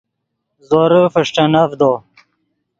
[0.67, 1.91] زورے فݰٹینڤدو